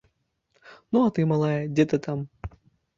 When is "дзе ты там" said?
1.77-2.29